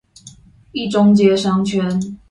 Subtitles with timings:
[0.71, 2.17] 一中街商圈